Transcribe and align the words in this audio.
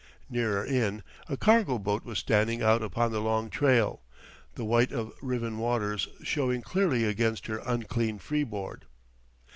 Nearer 0.31 0.65
in, 0.65 1.03
a 1.29 1.37
cargo 1.37 1.77
boat 1.77 2.03
was 2.03 2.17
standing 2.17 2.63
out 2.63 2.81
upon 2.81 3.11
the 3.11 3.21
long 3.21 3.51
trail, 3.51 4.01
the 4.55 4.65
white 4.65 4.91
of 4.91 5.13
riven 5.21 5.59
waters 5.59 6.07
showing 6.23 6.63
clearly 6.63 7.03
against 7.03 7.45
her 7.45 7.61
unclean 7.67 8.17
freeboard. 8.17 8.85